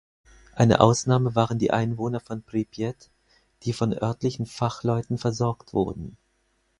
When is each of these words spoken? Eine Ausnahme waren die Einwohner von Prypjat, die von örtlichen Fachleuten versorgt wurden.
Eine 0.55 0.79
Ausnahme 0.81 1.35
waren 1.35 1.59
die 1.59 1.69
Einwohner 1.69 2.19
von 2.19 2.41
Prypjat, 2.41 3.11
die 3.65 3.71
von 3.73 3.93
örtlichen 3.93 4.47
Fachleuten 4.47 5.19
versorgt 5.19 5.73
wurden. 5.75 6.17